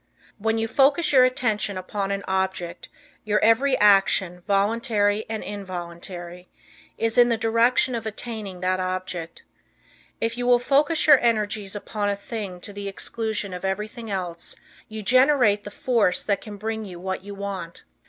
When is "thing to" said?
12.15-12.73